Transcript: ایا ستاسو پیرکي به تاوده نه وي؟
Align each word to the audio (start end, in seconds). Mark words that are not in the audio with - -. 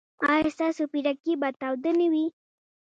ایا 0.33 0.49
ستاسو 0.55 0.83
پیرکي 0.91 1.33
به 1.41 1.49
تاوده 1.59 1.91
نه 1.99 2.07
وي؟ 2.11 2.25